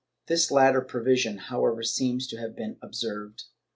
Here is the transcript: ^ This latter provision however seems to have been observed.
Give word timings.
^ 0.23 0.25
This 0.27 0.49
latter 0.49 0.81
provision 0.81 1.37
however 1.37 1.83
seems 1.83 2.25
to 2.29 2.37
have 2.37 2.55
been 2.55 2.77
observed. 2.81 3.43